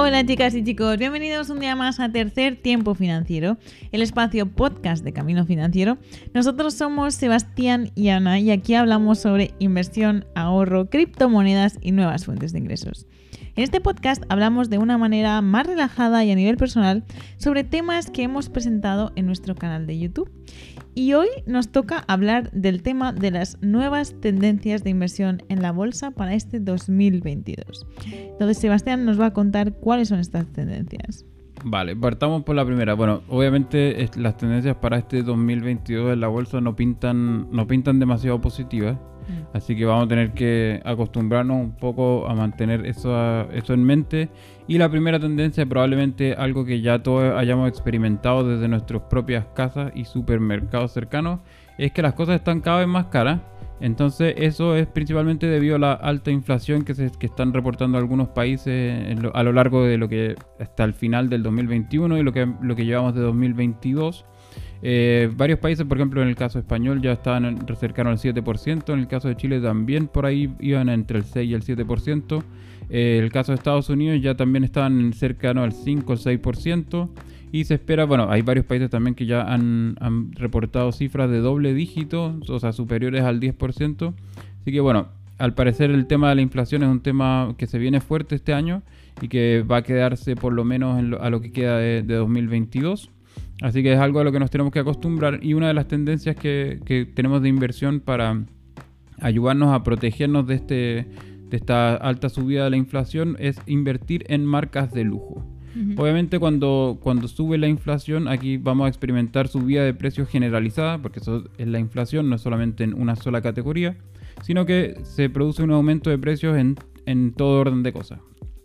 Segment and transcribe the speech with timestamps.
[0.00, 3.56] Hola chicas y chicos, bienvenidos un día más a Tercer Tiempo Financiero,
[3.90, 5.98] el espacio podcast de Camino Financiero.
[6.32, 12.52] Nosotros somos Sebastián y Ana y aquí hablamos sobre inversión, ahorro, criptomonedas y nuevas fuentes
[12.52, 13.08] de ingresos.
[13.56, 17.02] En este podcast hablamos de una manera más relajada y a nivel personal
[17.36, 20.30] sobre temas que hemos presentado en nuestro canal de YouTube.
[20.98, 25.70] Y hoy nos toca hablar del tema de las nuevas tendencias de inversión en la
[25.70, 27.86] bolsa para este 2022.
[28.12, 31.24] Entonces Sebastián nos va a contar cuáles son estas tendencias.
[31.64, 32.94] Vale, partamos por la primera.
[32.94, 38.40] Bueno, obviamente las tendencias para este 2022 en la bolsa no pintan, no pintan demasiado
[38.40, 38.98] positivas.
[39.28, 39.56] Mm.
[39.56, 44.28] Así que vamos a tener que acostumbrarnos un poco a mantener eso, eso en mente.
[44.66, 49.92] Y la primera tendencia, probablemente algo que ya todos hayamos experimentado desde nuestras propias casas
[49.94, 51.40] y supermercados cercanos,
[51.78, 53.40] es que las cosas están cada vez más caras.
[53.80, 58.28] Entonces eso es principalmente debido a la alta inflación que, se, que están reportando algunos
[58.28, 62.52] países a lo largo de lo que hasta el final del 2021 y lo que,
[62.60, 64.26] lo que llevamos de 2022.
[64.82, 69.00] Eh, varios países, por ejemplo, en el caso español ya estaban cercanos al 7%, en
[69.00, 72.42] el caso de Chile también por ahí iban entre el 6 y el 7%,
[72.90, 77.08] eh, el caso de Estados Unidos ya también estaban cercanos al 5 o 6%,
[77.50, 79.96] y se espera, bueno, hay varios países también que ya han,
[80.32, 84.14] reportado cifras de doble dígito, o sea, superiores al 10%,
[84.60, 87.78] así que bueno, al parecer el tema de la inflación es un tema que se
[87.78, 88.82] viene fuerte este año
[89.20, 93.10] y que va a quedarse por lo menos a lo que queda de 2022.
[93.60, 95.88] Así que es algo a lo que nos tenemos que acostumbrar y una de las
[95.88, 98.44] tendencias que, tenemos de inversión para
[99.20, 104.44] ayudarnos a protegernos de, este, de esta alta subida de la inflación es invertir en
[104.44, 105.44] marcas de lujo.
[105.96, 111.20] Obviamente cuando, cuando sube la inflación aquí vamos a experimentar subida de precios generalizada, porque
[111.20, 113.96] eso es la inflación, no es solamente en una sola categoría,
[114.42, 116.74] sino que se produce un aumento de precios en,
[117.06, 118.18] en todo orden de cosas.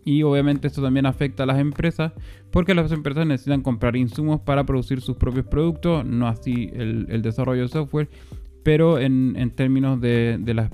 [0.06, 2.12] Y obviamente esto también afecta a las empresas
[2.52, 7.64] porque las empresas necesitan comprar insumos para producir sus propios productos, no así el, desarrollo
[7.64, 8.10] de software.
[8.64, 10.70] Pero en, términos de, las,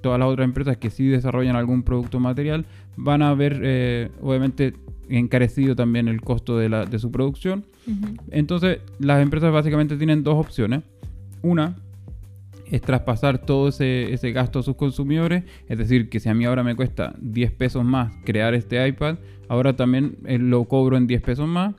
[0.00, 2.66] todas las otras empresas que sí desarrollan algún producto material,
[2.96, 4.74] van a ver eh, obviamente
[5.08, 7.64] encarecido también el costo de, la, de su producción.
[8.30, 10.82] Entonces las empresas básicamente tienen dos opciones.
[11.42, 11.76] Una
[12.70, 15.44] es traspasar todo ese, gasto a sus consumidores.
[15.68, 19.16] Es decir, que si a mí ahora me cuesta 10 pesos más crear este iPad,
[19.48, 21.74] ahora también eh, lo cobro en 10 pesos más.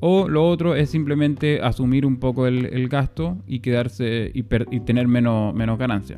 [0.00, 4.44] O lo otro es simplemente asumir un poco el, gasto y quedarse y,
[4.80, 6.16] tener menos, menos ganancia.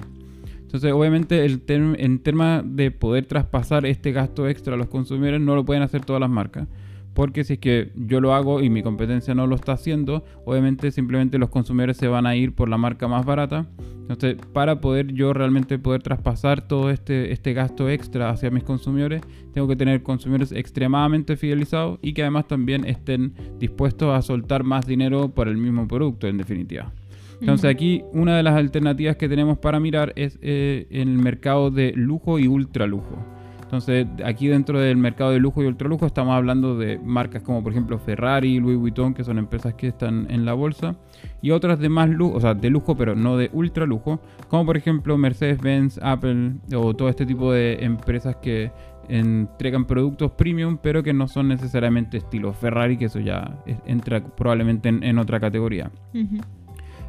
[0.61, 5.55] Entonces, obviamente, el en tema de poder traspasar este gasto extra a los consumidores, no
[5.55, 6.69] lo pueden hacer todas las marcas.
[7.15, 10.91] Porque si es que yo lo hago y mi competencia no lo está haciendo, obviamente
[10.91, 13.67] simplemente los consumidores se van a ir por la marca más barata
[14.11, 19.23] entonces, para poder yo realmente poder traspasar todo este, este gasto extra hacia mis consumidores,
[19.55, 24.85] tengo que tener consumidores extremadamente fidelizados y que además también estén dispuestos a soltar más
[24.85, 26.93] dinero por el mismo producto, en definitiva.
[27.41, 31.71] Entonces aquí una de las alternativas que tenemos para mirar es eh, en el mercado
[31.71, 33.25] de lujo y ultra lujo.
[33.71, 37.71] Entonces, aquí dentro del mercado de lujo y ultralujo estamos hablando de marcas como por
[37.71, 40.97] ejemplo Ferrari, Louis Vuitton, que son empresas que están en la bolsa,
[41.41, 44.77] y otras de más lujo, o sea, de lujo, pero no de ultralujo, como por
[44.77, 48.73] ejemplo Mercedes-Benz, Apple o todo este tipo de empresas que
[49.09, 53.57] entregan productos premium, pero que no son necesariamente estilo Ferrari, que eso ya
[53.87, 55.93] entra probablemente en, otra categoría.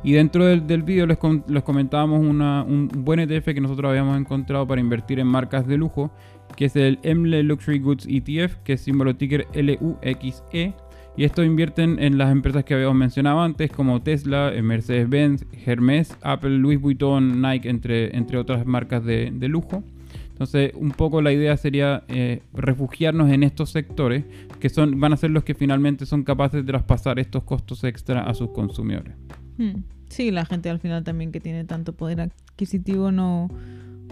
[0.03, 1.17] Y dentro del, del vídeo les,
[1.63, 6.11] comentábamos un buen ETF que nosotros habíamos encontrado para invertir en marcas de lujo,
[6.55, 10.73] que es el EMLE Luxury Goods ETF, que es símbolo ticker LUXE.
[11.17, 16.51] Y esto invierten en las empresas que habíamos mencionado antes, como Tesla, Mercedes-Benz, Hermes, Apple,
[16.51, 19.83] Louis Vuitton, Nike, entre, entre otras marcas de, lujo.
[20.29, 24.23] Entonces, un poco la idea sería eh, refugiarnos en estos sectores
[24.59, 28.23] que son, van a ser los que finalmente son capaces de traspasar estos costos extra
[28.23, 29.13] a sus consumidores.
[29.57, 29.81] Hmm.
[30.07, 33.49] Sí, la gente al final también que tiene tanto poder adquisitivo no,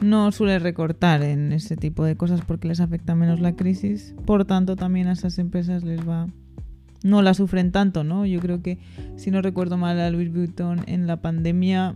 [0.01, 4.15] no suele recortar en ese tipo de cosas porque les afecta menos la crisis.
[4.25, 6.27] Por tanto, también a esas empresas les va...
[7.03, 8.25] No la sufren tanto, ¿no?
[8.25, 8.77] Yo creo que,
[9.15, 11.95] si no recuerdo mal, a Louis Vuitton en la pandemia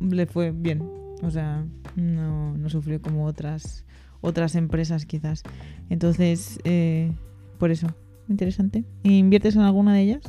[0.00, 0.82] le fue bien.
[1.22, 1.64] O sea,
[1.96, 3.84] no, no sufrió como otras,
[4.20, 5.42] otras empresas quizás.
[5.90, 7.10] Entonces, eh,
[7.58, 7.88] por eso,
[8.28, 8.84] interesante.
[9.02, 10.22] ¿Inviertes en alguna de ellas?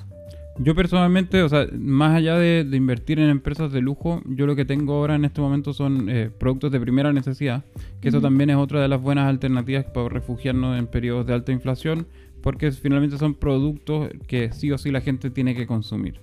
[0.60, 4.66] Yo personalmente, o sea, más allá de, invertir en empresas de lujo, yo lo que
[4.66, 7.64] tengo ahora en este momento son eh, productos de primera necesidad,
[8.02, 11.52] que eso también es otra de las buenas alternativas para refugiarnos en periodos de alta
[11.52, 12.08] inflación,
[12.42, 16.22] porque finalmente son productos que sí o sí la gente tiene que consumir.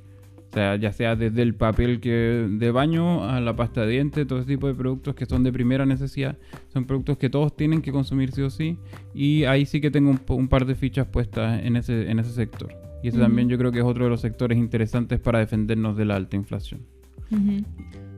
[0.51, 4.27] O sea, ya sea desde el papel que de baño a la pasta de dientes,
[4.27, 6.39] todo ese tipo de productos que son de primera necesidad,
[6.73, 8.79] son productos que todos tienen que consumir sí o sí.
[9.15, 12.84] Y ahí sí que tengo un, par de fichas puestas en ese, en ese sector.
[13.05, 16.07] Y ese también yo creo que es otro de los sectores interesantes para defendernos de
[16.07, 16.81] la alta inflación.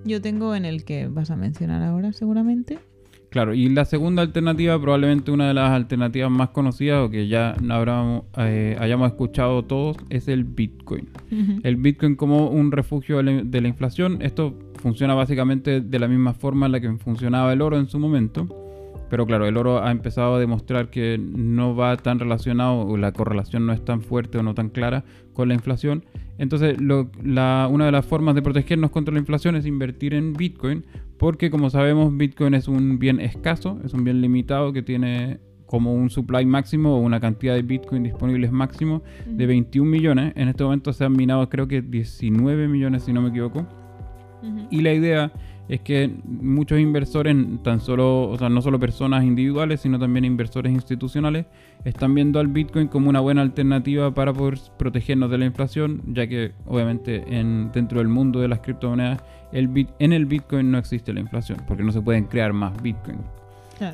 [0.05, 2.79] Yo tengo en el que vas a mencionar ahora seguramente.
[3.31, 7.56] Claro, y la segunda alternativa, probablemente una de las alternativas más conocidas o que ya
[8.38, 11.09] eh, hayamos escuchado todos, es el Bitcoin.
[11.65, 14.19] El Bitcoin como un refugio de la inflación.
[14.23, 17.99] Esto funciona básicamente de la misma forma en la que funcionaba el oro en su
[17.99, 18.65] momento.
[19.08, 23.12] Pero claro, el oro ha empezado a demostrar que no va tan relacionado, o la
[23.12, 26.05] correlación no es tan fuerte o no tan clara con la inflación.
[26.38, 30.85] Entonces, una de las formas de protegernos contra la inflación es invertir en Bitcoin,
[31.19, 35.94] porque como sabemos, Bitcoin es un bien escaso, es un bien limitado que tiene como
[35.94, 40.32] un supply máximo o una cantidad de Bitcoin disponibles máximo de 21 millones.
[40.37, 43.67] En este momento se han minado creo que 19 millones si no me equivoco.
[44.70, 45.32] Y la idea
[45.68, 50.72] es que muchos inversores, tan solo, o sea, no solo personas individuales, sino también inversores
[50.72, 51.46] institucionales,
[51.84, 56.26] están viendo al Bitcoin como una buena alternativa para poder protegernos de la inflación, ya
[56.26, 59.22] que obviamente en, dentro del mundo de las criptomonedas,
[59.52, 63.18] el en el Bitcoin no existe la inflación, porque no se pueden crear más Bitcoin.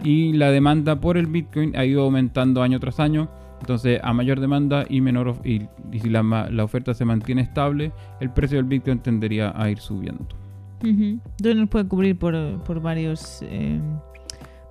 [0.05, 3.29] Y la demanda por el Bitcoin ha ido aumentando año tras año.
[3.61, 5.63] Entonces, a mayor demanda y menor y,
[6.01, 10.42] si la, la oferta se mantiene estable, el precio del Bitcoin tendería a ir subiendo.
[10.83, 13.81] Entonces nos puede cubrir por, varios eh,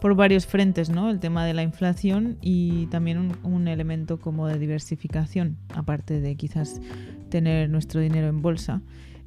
[0.01, 1.09] por varios frentes, ¿no?
[1.09, 6.81] El tema de la inflación y también un, elemento como de diversificación, aparte de quizás
[7.29, 8.81] tener nuestro dinero en bolsa.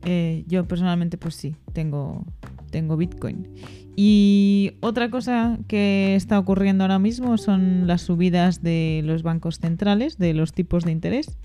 [0.04, 2.26] Eh, yo personalmente, pues sí, tengo,
[2.70, 3.48] tengo Bitcoin.
[3.96, 10.19] Y otra cosa que está ocurriendo ahora mismo son las subidas de los bancos centrales,
[10.19, 11.38] de los tipos de interés.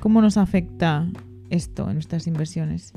[0.00, 1.06] ¿Cómo nos afecta
[1.50, 2.92] esto en nuestras inversiones?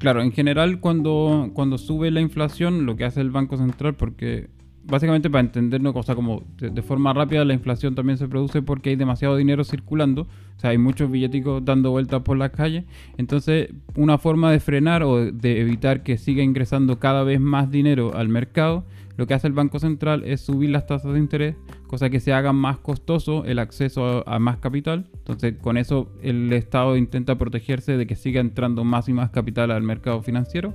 [0.00, 4.48] Claro, en general cuando, cuando sube la inflación, lo que hace el Banco Central, porque
[4.82, 8.96] básicamente para entendernos, cosa como de, forma rápida, la inflación también se produce porque hay
[8.96, 12.84] demasiado dinero circulando, o sea, hay muchos billeticos dando vueltas por las calles,
[13.18, 18.14] entonces una forma de frenar o de evitar que siga ingresando cada vez más dinero
[18.14, 18.86] al mercado
[19.20, 21.54] lo que hace el Banco Central es subir las tasas de interés,
[21.86, 25.10] cosa que se haga más costoso el acceso a, más capital.
[25.12, 29.72] Entonces, con eso el Estado intenta protegerse de que siga entrando más y más capital
[29.72, 30.72] al mercado financiero.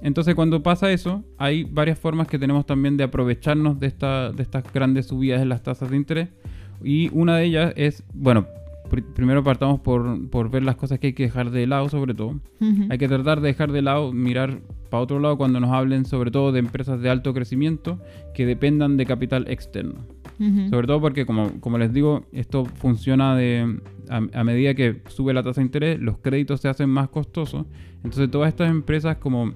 [0.00, 4.72] Entonces, cuando pasa eso, hay varias formas que tenemos también de aprovecharnos de, de estas
[4.72, 6.30] grandes subidas en las tasas de interés.
[6.82, 8.46] Y una de ellas es, bueno,
[8.86, 12.40] primero partamos por, ver las cosas que hay que dejar de lado, sobre todo.
[12.88, 14.60] Hay que tratar de dejar de lado, mirar
[14.90, 18.00] para otro lado cuando nos hablen sobre todo de empresas de alto crecimiento
[18.34, 20.04] que dependan de capital externo.
[20.70, 23.80] Sobre todo porque, como, como, les digo, esto funciona de,
[24.10, 27.64] a, medida que sube la tasa de interés, los créditos se hacen más costosos.
[28.04, 29.54] Entonces todas estas empresas como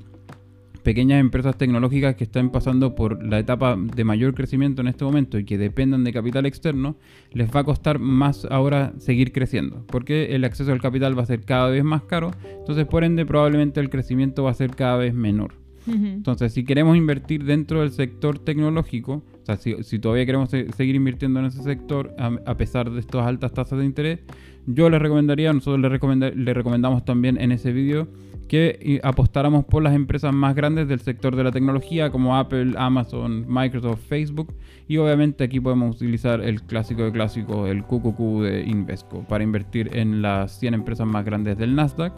[0.83, 5.39] pequeñas empresas tecnológicas que están pasando por la etapa de mayor crecimiento en este momento
[5.39, 6.97] y que dependan de capital externo,
[7.33, 11.27] les va a costar más ahora seguir creciendo, porque el acceso al capital va a
[11.27, 14.97] ser cada vez más caro, entonces por ende probablemente el crecimiento va a ser cada
[14.97, 15.55] vez menor.
[15.87, 19.23] Entonces, si queremos invertir dentro del sector tecnológico,
[19.57, 23.85] si, todavía queremos seguir invirtiendo en ese sector a, pesar de estas altas tasas de
[23.85, 24.21] interés,
[24.67, 28.09] yo les recomendaría, nosotros les, recomendamos también en ese vídeo
[28.49, 33.45] que apostáramos por las empresas más grandes del sector de la tecnología como Apple, Amazon,
[33.49, 34.53] Microsoft, Facebook
[34.89, 39.97] y obviamente aquí podemos utilizar el clásico de clásicos, el QQQ de Invesco para invertir
[39.97, 42.13] en las 100 empresas más grandes del Nasdaq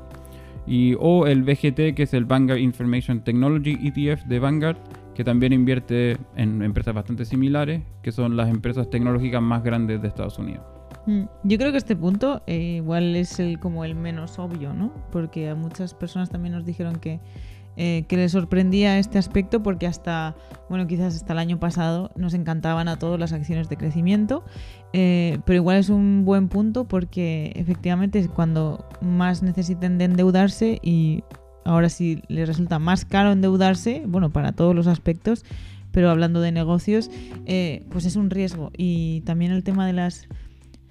[0.66, 4.78] y, o el VGT que es el Vanguard Information Technology ETF de Vanguard
[5.14, 10.09] que también invierte en empresas bastante similares que son las empresas tecnológicas más grandes de
[10.09, 10.64] Estados Unidos.
[11.07, 14.92] Mm, yo creo que este punto eh, igual es el, como el menos obvio, ¿no?
[15.11, 17.21] Porque a muchas personas también nos dijeron que,
[17.76, 20.37] eh, que les sorprendía este aspecto porque hasta,
[20.69, 24.45] bueno, quizás hasta el año pasado nos encantaban a todos las acciones de crecimiento,
[24.92, 30.78] eh, pero igual es un buen punto porque efectivamente es cuando más necesiten de endeudarse
[30.83, 31.25] y
[31.64, 35.45] ahora sí les resulta más caro endeudarse, bueno, para todos los aspectos,
[35.90, 37.11] pero hablando de negocios,
[37.90, 38.71] pues es un riesgo.
[38.76, 40.26] Y también el tema de las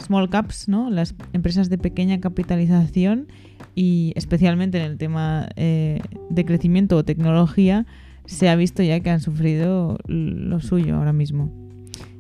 [0.02, 0.90] small caps, ¿no?
[0.90, 3.28] las empresas de pequeña capitalización
[3.76, 7.86] y especialmente en el tema eh, de crecimiento o tecnología
[8.26, 11.52] se ha visto ya que han sufrido lo suyo ahora mismo.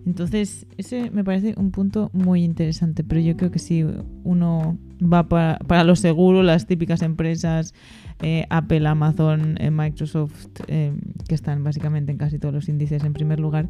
[0.05, 3.85] Entonces, ese me parece un punto muy interesante, pero yo creo que si
[4.23, 7.73] uno va para, para lo seguro, las típicas empresas,
[8.21, 13.39] eh, Apple, Amazon, eh, Microsoft, que están básicamente en casi todos los índices en primer
[13.39, 13.69] lugar,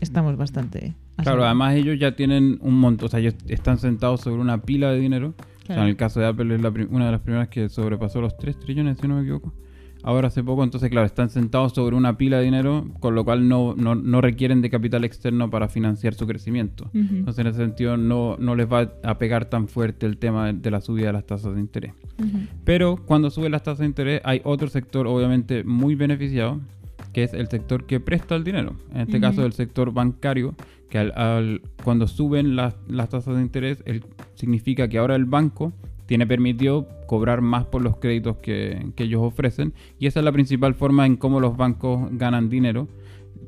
[0.00, 4.40] estamos bastante Claro, además ellos ya tienen un montón, o sea, ellos están sentados sobre
[4.40, 5.34] una pila de dinero.
[5.62, 8.20] O sea, en el caso de Apple es la una de las primeras que sobrepasó
[8.20, 9.52] los 3 trillones, si no me equivoco.
[10.02, 13.48] Ahora hace poco, entonces claro, están sentados sobre una pila de dinero, con lo cual
[13.48, 16.90] no, no, no requieren de capital externo para financiar su crecimiento.
[17.18, 20.70] Entonces en ese sentido no, no les va a pegar tan fuerte el tema de,
[20.70, 21.92] la subida de las tasas de interés.
[22.64, 26.60] Pero cuando suben las tasas de interés hay otro sector obviamente muy beneficiado,
[27.12, 28.76] que es el sector que presta el dinero.
[28.94, 30.54] En este caso el sector bancario,
[30.88, 34.04] que al, al- cuando suben las, las tasas de interés el-
[34.34, 35.72] significa que ahora el banco
[36.10, 39.74] tiene permitido cobrar más por los créditos que, ellos ofrecen.
[40.00, 42.88] Y esa es la principal forma en cómo los bancos ganan dinero,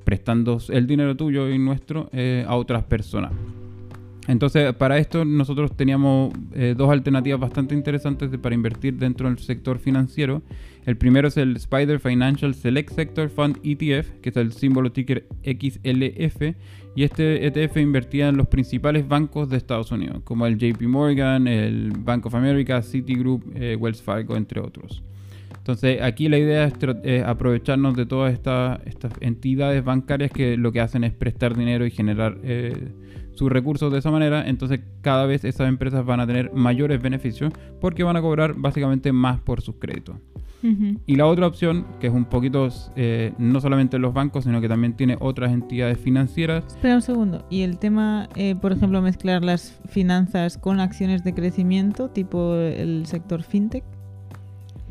[0.04, 3.32] prestando el dinero tuyo y nuestro eh, a otras personas.
[4.28, 9.38] Entonces, para esto nosotros teníamos eh, dos alternativas bastante interesantes de- para invertir dentro del
[9.38, 10.42] sector financiero.
[10.86, 15.26] El primero es el Spider Financial Select Sector Fund ETF, que es el símbolo ticker
[15.44, 16.54] XLF.
[16.94, 21.48] Y este ETF invertía en los principales bancos de Estados Unidos, como el JP Morgan,
[21.48, 25.02] el Bank of America, Citigroup, eh, Wells Fargo, entre otros.
[25.56, 30.80] Entonces, aquí la idea es aprovecharnos de todas estas, estas entidades bancarias que lo que
[30.80, 32.88] hacen es prestar dinero y generar eh,
[33.34, 34.46] sus recursos de esa manera.
[34.46, 39.12] Entonces, cada vez esas empresas van a tener mayores beneficios porque van a cobrar básicamente
[39.12, 40.16] más por sus créditos.
[41.06, 44.68] Y la otra opción, que es un poquito eh, no solamente los bancos, sino que
[44.68, 47.44] también tiene otras entidades financieras, Espera un segundo.
[47.50, 53.06] ¿Y el tema, eh, por ejemplo, mezclar las finanzas con acciones de crecimiento, tipo el
[53.06, 53.82] sector fintech?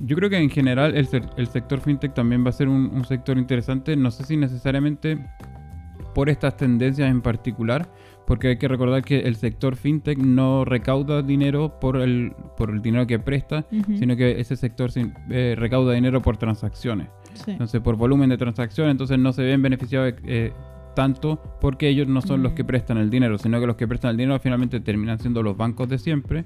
[0.04, 1.08] Yo creo que en general el,
[1.48, 3.96] sector fintech también va a ser un, un sector interesante.
[3.96, 5.20] No sé si necesariamente
[6.14, 7.88] por estas tendencias en particular,
[8.28, 12.82] porque hay que recordar que el sector fintech no recauda dinero por el, por el
[12.82, 13.66] dinero que presta,
[13.98, 17.08] sino que ese sector sin- eh, recauda dinero por transacciones.
[17.34, 17.52] Sí.
[17.52, 20.52] Entonces, por volumen de transacciones, entonces no se ven beneficiados eh,
[20.94, 24.12] tanto porque ellos no son los que prestan el dinero, sino que los que prestan
[24.12, 26.46] el dinero finalmente terminan siendo los bancos de siempre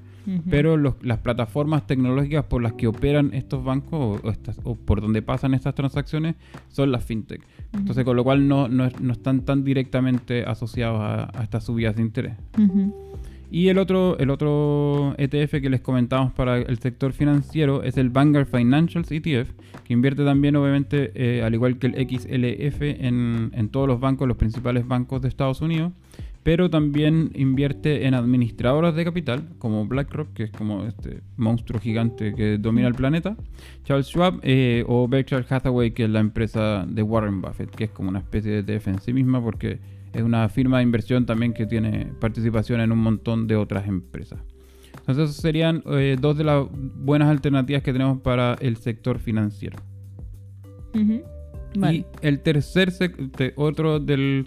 [0.50, 4.76] pero los- las plataformas tecnológicas por las que operan estos bancos o, o estas- o
[4.76, 6.36] por donde pasan estas transacciones
[6.70, 7.42] son las fintech.
[7.74, 11.64] Entonces, con lo cual no, no es- no están tan directamente asociados a, a estas
[11.66, 12.34] subidas de interés.
[13.56, 18.10] Y el otro, el otro ETF que les comentamos para el sector financiero es el
[18.10, 19.50] Vanguard Financials ETF,
[19.86, 24.28] que invierte también, obviamente, eh, al igual que el XLF, en, en todos los bancos,
[24.28, 25.94] los principales bancos de Estados Unidos,
[26.44, 32.36] pero también invierte en administradoras de capital, como BlackRock, que es como este monstruo gigante
[32.36, 33.38] que domina el planeta,
[33.86, 37.92] Charles Schwab, eh, o Berkshire Hathaway, que es la empresa de Warren Buffett, que es
[37.92, 39.80] como una especie de ETF en sí misma, porque
[40.16, 44.40] es una firma de inversión también que tiene participación en un montón de otras empresas.
[45.00, 49.78] Entonces, esas serían eh, dos de las buenas alternativas que tenemos para el sector financiero.
[51.78, 51.98] Vale.
[51.98, 52.92] Y el tercer
[53.56, 54.46] otro del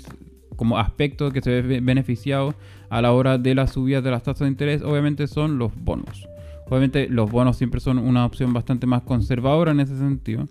[0.57, 2.55] como aspecto que se ve be- beneficiado
[2.89, 6.27] a la hora de las subidas de las tasas de interés, obviamente son los bonos.
[6.69, 10.49] Obviamente los bonos siempre son una opción bastante más conservadora en ese sentido,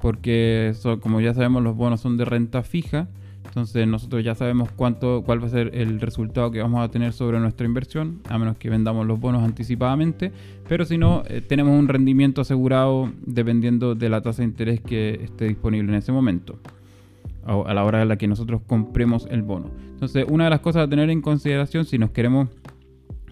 [0.00, 3.08] porque son- como ya sabemos los bonos son de renta fija,
[3.46, 7.12] entonces nosotros ya sabemos cuánto cuál va a ser el resultado que vamos a tener
[7.12, 10.32] sobre nuestra inversión, a menos que vendamos los bonos anticipadamente,
[10.68, 15.20] pero si no eh, tenemos un rendimiento asegurado dependiendo de la tasa de interés que
[15.22, 16.58] esté disponible en ese momento
[17.46, 19.70] a la hora en la que nosotros compremos el bono.
[19.92, 22.48] Entonces, una de las cosas a tener en consideración si nos queremos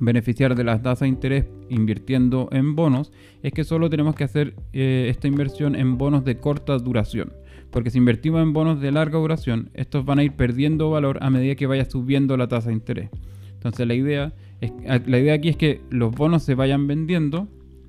[0.00, 4.54] beneficiar de las tasas de interés invirtiendo en bonos es que solo tenemos que hacer
[4.72, 7.32] eh, esta inversión en bonos de corta duración.
[7.74, 11.28] Porque si invertimos en bonos de larga duración, estos van a ir perdiendo valor a
[11.28, 13.10] medida que vaya subiendo la tasa de interés.
[13.52, 17.48] Entonces la idea, es, la idea aquí es que los bonos se vayan vendiendo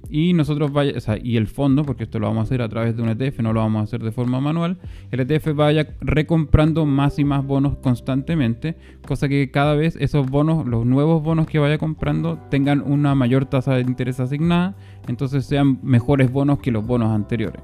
[0.09, 2.67] y nosotros vaya, o sea, y el fondo, porque esto lo vamos a hacer a
[2.67, 4.79] través de un ETF, no lo vamos a hacer de forma manual,
[5.11, 8.75] el ETF vaya recomprando más y más bonos constantemente,
[9.07, 13.45] cosa que cada vez esos bonos, los nuevos bonos que vaya comprando, tengan una mayor
[13.45, 14.75] tasa de interés asignada,
[15.07, 17.61] entonces sean mejores bonos que los bonos anteriores.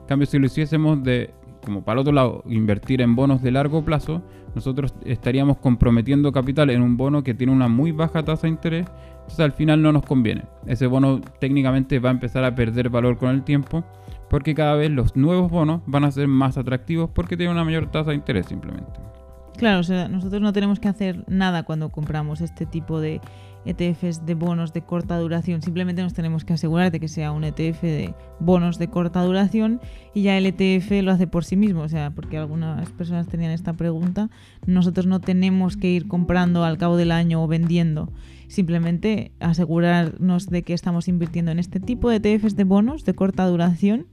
[0.00, 1.30] En cambio, si lo hiciésemos de,
[1.64, 4.22] como para el otro lado, invertir en bonos de largo plazo,
[4.54, 8.86] nosotros estaríamos comprometiendo capital en un bono que tiene una muy baja tasa de interés,
[9.14, 10.44] entonces al final no nos conviene.
[10.66, 13.84] Ese bono técnicamente va a empezar a perder valor con el tiempo,
[14.30, 17.90] porque cada vez los nuevos bonos van a ser más atractivos porque tienen una mayor
[17.90, 19.00] tasa de interés simplemente.
[19.56, 23.20] Claro, o sea, nosotros no tenemos que hacer nada cuando compramos este tipo de
[23.64, 25.62] ETFs de bonos de corta duración.
[25.62, 29.80] Simplemente nos tenemos que asegurar de que sea un ETF de bonos de corta duración
[30.12, 31.82] y ya el ETF lo hace por sí mismo.
[31.82, 34.28] O sea, porque algunas personas tenían esta pregunta.
[34.66, 38.12] Nosotros no tenemos que ir comprando al cabo del año o vendiendo.
[38.48, 43.46] Simplemente asegurarnos de que estamos invirtiendo en este tipo de ETFs de bonos de corta
[43.46, 44.06] duración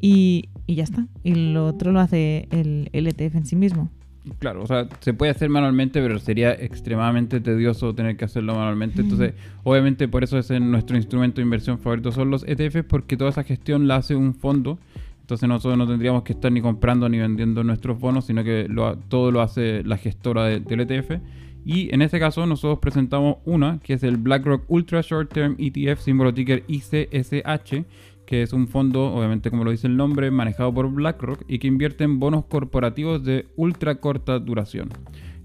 [0.00, 1.06] y, ya está.
[1.22, 3.90] Y lo otro lo hace el, el ETF en sí mismo.
[4.38, 9.00] Claro, o sea, se puede hacer manualmente, pero sería extremadamente tedioso tener que hacerlo manualmente.
[9.00, 13.30] Entonces, obviamente por eso es nuestro instrumento de inversión favorito son los ETFs, porque toda
[13.30, 14.78] esa gestión la hace un fondo.
[15.22, 18.68] Entonces nosotros no tendríamos que estar ni comprando ni vendiendo nuestros bonos, sino que
[19.08, 21.20] todo lo hace la gestora del ETF.
[21.64, 26.00] Y en este caso nosotros presentamos una, que es el BlackRock Ultra Short Term ETF,
[26.00, 27.84] símbolo ticker ICSH,
[28.32, 31.66] que es un fondo, obviamente como lo dice el nombre, manejado por BlackRock y que
[31.66, 34.88] invierte en bonos corporativos de ultra corta duración.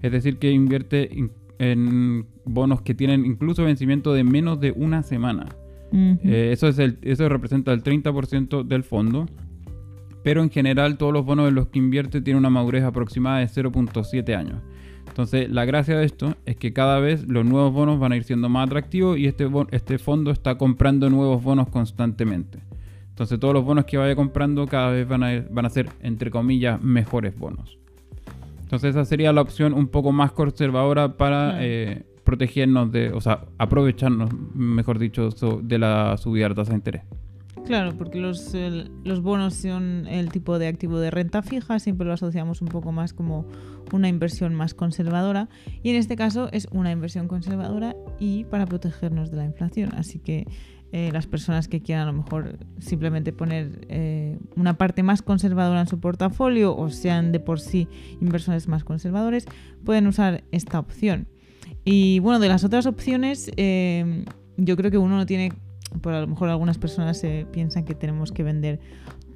[0.00, 1.10] Es decir, que invierte
[1.58, 5.54] en bonos que tienen incluso vencimiento de menos de una semana.
[5.92, 9.26] Eh, eso, es el, eso representa el 30% del fondo.
[10.24, 13.48] Pero en general todos los bonos en los que invierte tienen una madurez aproximada de
[13.48, 14.62] 0.7 años.
[15.06, 18.24] Entonces, la gracia de esto es que cada vez los nuevos bonos van a ir
[18.24, 22.60] siendo más atractivos y este, este fondo está comprando nuevos bonos constantemente.
[23.18, 26.30] Entonces, todos los bonos que vaya comprando cada vez van a, van a ser, entre
[26.30, 27.76] comillas, mejores bonos.
[28.60, 33.40] Entonces, esa sería la opción un poco más conservadora para eh, protegernos de, o sea,
[33.58, 37.02] aprovecharnos, mejor dicho, de la subida de tasa de interés.
[37.66, 38.54] Claro, porque los,
[39.02, 42.92] los bonos son el tipo de activo de renta fija, siempre lo asociamos un poco
[42.92, 43.46] más como
[43.92, 45.48] una inversión más conservadora
[45.82, 49.90] y en este caso es una inversión conservadora y para protegernos de la inflación.
[49.96, 50.46] Así que
[50.90, 55.82] eh, las personas que quieran a lo mejor simplemente poner eh, una parte más conservadora
[55.82, 57.88] en su portafolio o sean de por sí
[58.20, 59.44] inversores más conservadores,
[59.84, 61.28] pueden usar esta opción.
[61.84, 64.24] Y bueno, de las otras opciones, eh,
[64.56, 65.52] yo creo que uno no tiene
[66.00, 68.78] por a lo mejor algunas personas piensan que tenemos que vender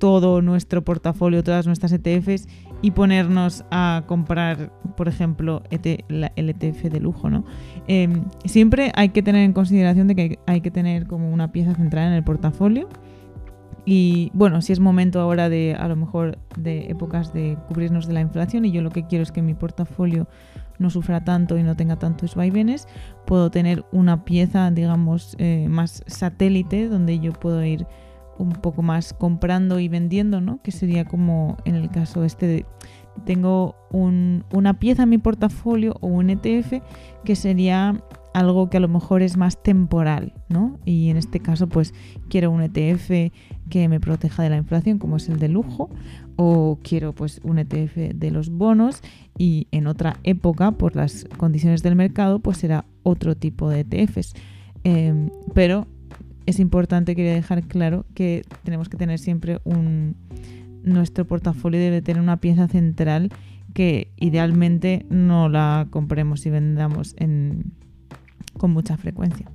[0.03, 2.49] todo nuestro portafolio, todas nuestras ETFs
[2.83, 7.45] y ponernos a comprar, por ejemplo, el ETF de lujo, ¿no?
[7.87, 11.77] Em, siempre hay que tener en consideración de que hay, que tener como una pieza
[11.77, 12.89] central en el portafolio
[13.85, 18.15] y bueno, si es momento ahora de a lo mejor de épocas de cubrirnos de
[18.15, 20.27] la inflación y yo lo que quiero es que mi portafolio
[20.81, 22.89] no sufra tanto y no tenga tantos vaivenes,
[23.25, 27.87] puedo tener una pieza, digamos, eh, más satélite donde yo puedo ir
[28.39, 30.61] un poco más comprando y vendiendo, ¿no?
[30.63, 32.67] Que sería como en el caso este de
[33.25, 36.83] tengo una pieza en mi portafolio o un ETF
[37.25, 38.03] que sería
[38.35, 40.79] algo que a lo mejor es más temporal, ¿no?
[40.85, 41.93] Y en este caso, pues
[42.29, 43.33] quiero un ETF
[43.69, 45.91] que me proteja de la inflación, como es el de lujo,
[46.37, 49.03] o quiero pues un ETF de los bonos
[49.39, 54.35] y en otra época, por las condiciones del mercado, pues será otro tipo de ETFs.
[54.85, 55.87] Em, pero
[56.47, 60.17] es importante, quería dejar claro que tenemos que tener siempre un...
[60.85, 63.31] Nuestro portafolio debe tener una pieza central
[63.73, 67.73] que idealmente no la compremos y vendamos en,
[68.59, 69.47] con mucha frecuencia.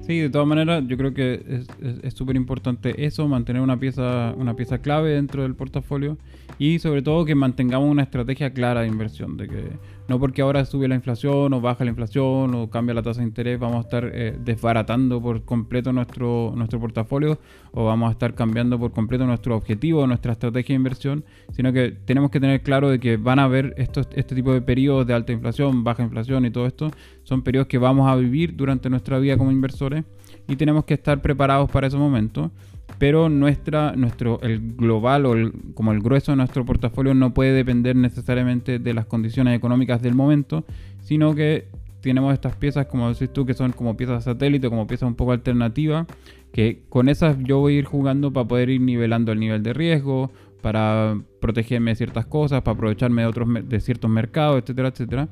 [0.00, 1.64] Sí, de todas maneras, yo creo que
[2.02, 6.18] es súper importante eso, mantener una pieza, una pieza clave dentro del portafolio
[6.58, 9.64] y sobre todo que mantengamos una estrategia clara de inversión, de que
[10.10, 13.28] no porque ahora sube la inflación o baja la inflación o cambia la tasa de
[13.28, 17.38] interés vamos a estar eh, desbaratando por completo nuestro, nuestro portafolio
[17.70, 21.92] o vamos a estar cambiando por completo nuestro objetivo, nuestra estrategia de inversión, sino que
[21.92, 25.14] tenemos que tener claro de que van a haber estos, este tipo de periodos de
[25.14, 26.90] alta inflación, baja inflación y todo esto,
[27.22, 30.02] son periodos que vamos a vivir durante nuestra vida como inversores
[30.48, 32.50] y tenemos que estar preparados para esos momentos
[32.98, 35.34] pero nuestra, nuestro, el global o
[35.74, 40.14] como el grueso de nuestro portafolio no puede depender necesariamente de las condiciones económicas del
[40.14, 40.64] momento,
[41.00, 41.68] sino que
[42.00, 45.32] tenemos estas piezas, como decís tú, que son como piezas satélite, como piezas un poco
[45.32, 46.06] alternativas,
[46.52, 49.72] que con esas yo voy a ir jugando para poder ir nivelando el nivel de
[49.72, 55.28] riesgo, para protegerme de ciertas cosas, para aprovecharme de otros de ciertos mercados, etcétera, etcétera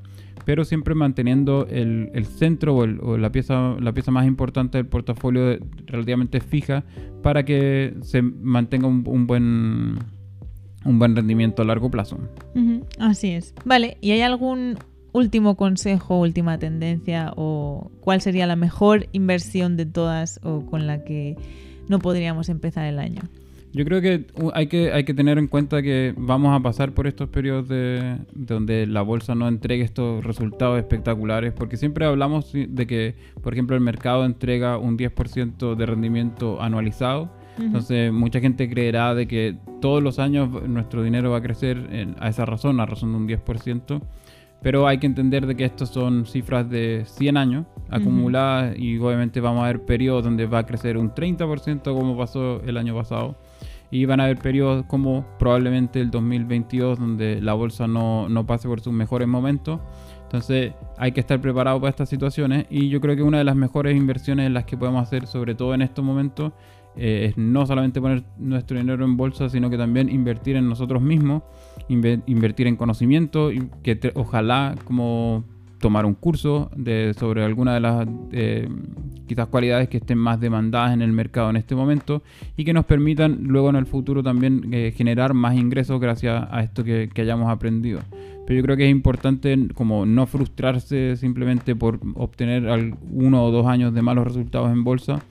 [0.49, 6.41] pero siempre manteniendo el, centro o, la, pieza, la pieza más importante del portafolio relativamente
[6.41, 6.85] fija
[7.23, 9.99] para que se mantenga un, buen
[10.87, 12.19] un buen rendimiento a largo plazo.
[12.99, 13.55] Así es.
[13.67, 14.79] Vale, ¿y hay algún
[15.12, 21.05] último consejo, última tendencia o cuál sería la mejor inversión de todas o con la
[21.05, 21.37] que
[21.88, 23.21] no podríamos empezar el año?
[23.72, 27.07] Yo creo que hay, que hay que tener en cuenta que vamos a pasar por
[27.07, 32.87] estos periodos de, donde la bolsa no entregue estos resultados espectaculares, porque siempre hablamos de
[32.87, 37.31] que, por ejemplo, el mercado entrega un 10% de rendimiento anualizado.
[37.59, 42.28] Entonces, mucha gente creerá de que todos los años nuestro dinero va a crecer a
[42.28, 44.00] esa razón, a razón de un 10%.
[44.62, 49.40] Pero hay que entender de que estos son cifras de 100 años acumuladas y obviamente
[49.40, 53.37] vamos a ver periodos donde va a crecer un 30% como pasó el año pasado
[53.90, 58.68] y van a haber periodos como probablemente el 2022 donde la bolsa no, no pase
[58.68, 59.81] por sus mejores momentos.
[60.24, 63.57] Entonces hay que estar preparado para estas situaciones y yo creo que una de las
[63.57, 66.53] mejores inversiones en las que podemos hacer, sobre todo en estos momentos,
[66.96, 71.01] eh, es no solamente poner nuestro dinero en bolsa, sino que también invertir en nosotros
[71.01, 71.44] mismos,
[71.88, 75.44] invertir en conocimiento, y que ojalá como
[75.79, 78.69] tomar un curso de, sobre alguna de las eh,
[79.27, 82.23] quizás cualidades que estén más demandadas en el mercado en este momento
[82.57, 86.62] y que nos permitan luego en el futuro también eh, generar más ingresos gracias a
[86.62, 88.01] esto que, que, hayamos aprendido.
[88.47, 93.67] Pero yo creo que es importante como no frustrarse simplemente por obtener uno o dos
[93.67, 95.23] años de malos resultados en bolsa,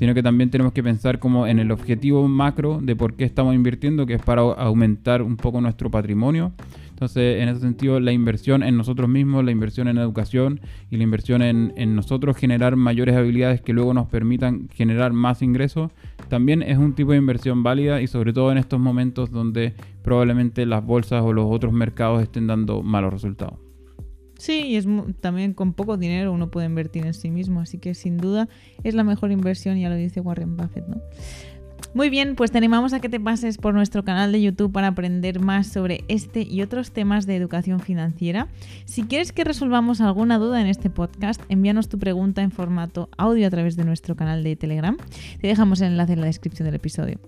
[0.00, 3.54] sino que también tenemos que pensar como en el objetivo macro de por qué estamos
[3.54, 6.52] invirtiendo, que es para aumentar un poco nuestro patrimonio
[7.00, 10.60] entonces, en ese sentido, la inversión en nosotros mismos, la inversión en educación
[10.90, 15.90] y la inversión en, nosotros generar mayores habilidades que luego nos permitan generar más ingresos,
[16.28, 20.66] también es un tipo de inversión válida y sobre todo en estos momentos donde probablemente
[20.66, 23.69] las bolsas o los otros mercados estén dando malos resultados.
[24.40, 24.86] Sí, y es
[25.20, 28.48] también con poco dinero uno puede invertir en sí mismo, así que sin duda
[28.84, 30.96] es la mejor inversión, ya lo dice Warren Buffett, ¿no?
[31.92, 34.86] Muy bien, pues te animamos a que te pases por nuestro canal de YouTube para
[34.86, 38.46] aprender más sobre este y otros temas de educación financiera.
[38.84, 43.44] Si quieres que resolvamos alguna duda en este podcast, envíanos tu pregunta en formato audio
[43.44, 44.96] a través de nuestro canal de Telegram.
[45.40, 47.18] Te dejamos el enlace en la descripción del episodio.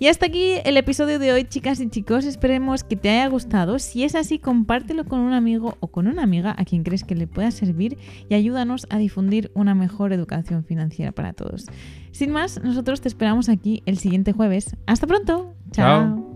[0.00, 2.24] Y hasta aquí el episodio de hoy, chicas y chicos.
[2.24, 3.78] Esperemos que te haya gustado.
[3.78, 7.14] Si es así, compártelo con un amigo o con una amiga a quien crees que
[7.14, 7.96] le pueda servir
[8.28, 11.66] y ayúdanos a difundir una mejor educación financiera para todos.
[12.12, 14.76] Sin más, nosotros te esperamos aquí el siguiente jueves.
[14.86, 15.54] Hasta pronto.
[15.72, 16.27] Chao.